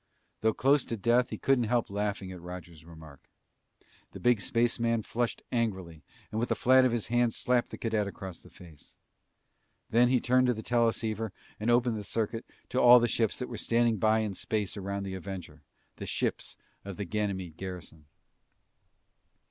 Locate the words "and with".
6.31-6.49